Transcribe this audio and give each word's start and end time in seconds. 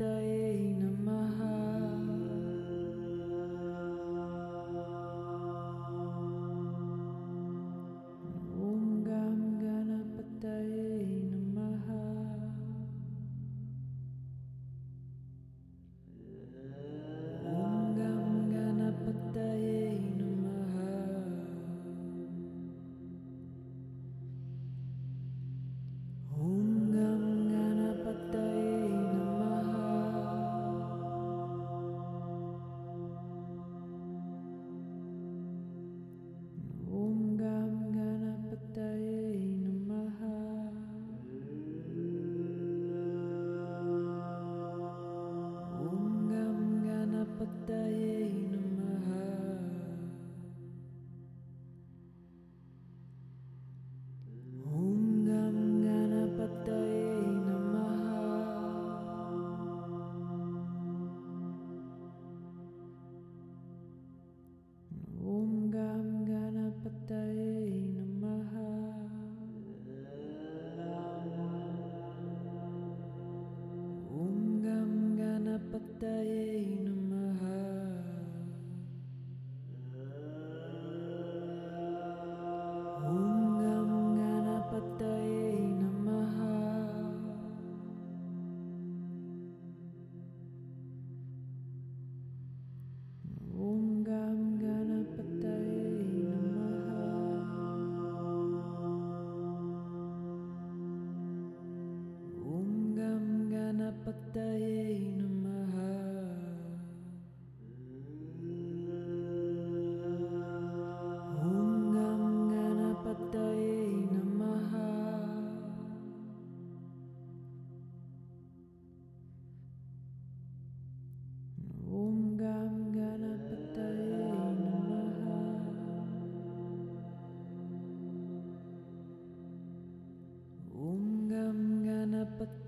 the 0.00 0.39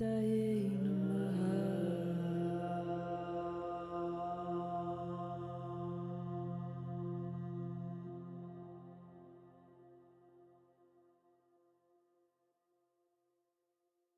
Namaha 0.02 0.51